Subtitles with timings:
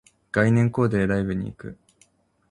[0.31, 1.77] 概念コーデでライブに行く